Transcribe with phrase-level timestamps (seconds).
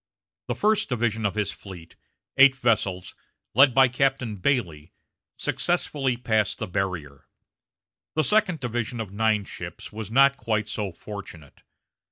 [0.47, 1.95] The first division of his fleet,
[2.35, 3.13] eight vessels,
[3.53, 4.93] led by Captain Bailey,
[5.37, 7.27] successfully passed the barrier.
[8.15, 11.61] The second division of nine ships was not quite so fortunate.